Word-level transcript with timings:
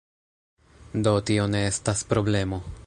Do, 1.07 1.13
tio 1.29 1.47
ne 1.57 1.63
estas 1.75 2.05
problemo 2.15 2.65